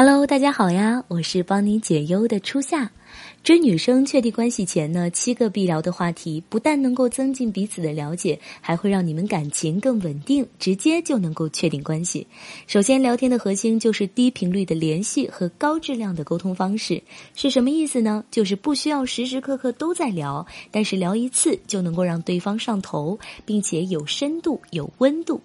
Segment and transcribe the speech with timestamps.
[0.00, 2.88] Hello，大家好呀，我是帮你解忧的初夏。
[3.42, 12.24] 追女生确定关系前呢，七个必聊的话题，不但能够增进彼此的了解，还会让你们感情更稳定，直接就能够确定关系。
[12.68, 17.02] 首先，聊天的核心就是低频率的联系和高质量的沟通方式，
[17.34, 18.22] 是什么意思呢？
[18.30, 25.40] 就是不需要时时刻刻都在聊，但是聊一次就能够让对方上头，并且有深度、有温度。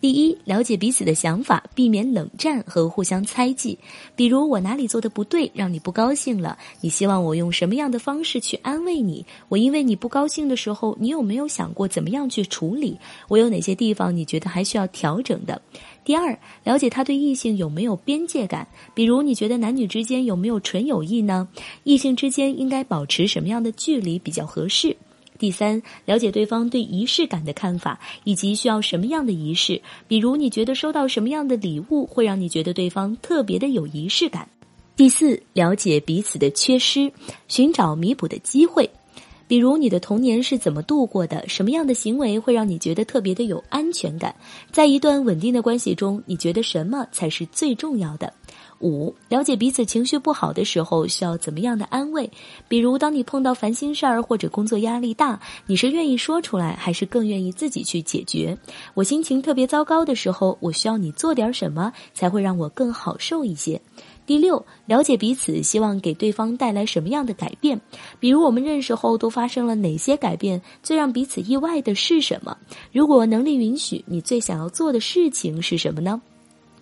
[0.00, 3.76] 第一，了解彼此的想法，避免冷战和互相猜忌。
[4.14, 9.26] 比如我哪里做的不对，让你不高兴了，你希望我用什么样的方式去安慰你？
[9.48, 12.96] 我因为你不高兴的时候，你有没有想过怎么样去处理？
[13.26, 15.60] 我有哪些地方你觉得还需要调整的？
[16.04, 18.68] 第二，了解他对异性有没有边界感。
[18.94, 21.48] 比如你觉得男女之间有没有纯友谊呢？
[21.82, 24.96] 异性之间应该保持什么样的距离比较合适？
[25.38, 29.80] 第三，了解对方对仪式感的看法，以及需要什么样的仪式。
[30.06, 34.48] 比如，你觉得收到什么样的礼物会让你觉得对方特别的有仪式感？
[34.96, 37.12] 第四，了解彼此的缺失，
[37.46, 38.90] 寻找弥补的机会。
[39.46, 41.48] 比如，你的童年是怎么度过的？
[41.48, 44.34] 什么样的行为会让你觉得特别的有安全感？
[44.72, 48.34] 在一段稳定的关系中，你觉得什么才是最重要的？
[48.80, 52.30] 五，了解彼此情绪不好的时候需要怎么样的安慰？
[52.68, 58.56] 比如，当你碰到烦心事儿或者工作压力大，你是愿意说出来，还是更愿意自己去解决？
[58.94, 63.80] 我心情特别糟糕的时候，我需要你做点什么才会让我更好受一些？
[64.26, 67.80] 第六，了解彼此希望给对方带来什么样的改变？
[68.20, 70.60] 比如，我们认识后都发生了哪些改变？
[70.82, 72.56] 最让彼此意外的是什么？
[72.92, 76.20] 如果能力允许，你最想要做的事情是什么呢？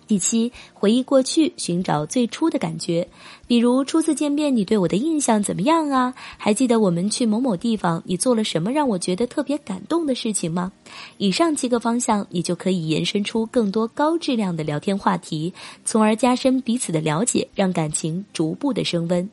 [0.07, 3.07] 第七，回忆过去，寻找最初的感觉。
[3.45, 6.13] 比如初次见面，你对我的印象怎么样啊？
[6.37, 10.71] 还记得我们去某某地方，你做了什么让我觉得特别感动的事情吗？
[11.17, 15.53] 以上七个方向，你就可以延伸出更多高质量的聊天话题，
[15.85, 19.29] 从而加深彼此的了解，让感情逐步的升温。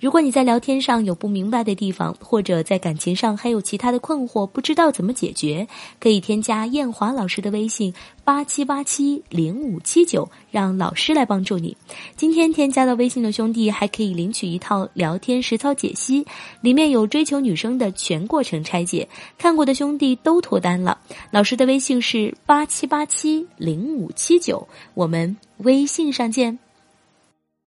[0.00, 5.66] 如果你在聊天上有不明白的地方，或者在感情上还有其他的困惑，不知道怎么解决，
[5.98, 10.30] 可以添加燕华老师的微信八七八七零五七九。
[10.50, 11.76] 让老师来帮助你。
[12.14, 16.24] 今天添加到微信的兄弟还可以领取一套聊天实操解析，
[16.60, 20.96] 里面有追求女生的全过程拆解，看过的兄弟都脱单了。
[21.32, 26.56] 老师的微信是八七八七零五七九，我们微信上见。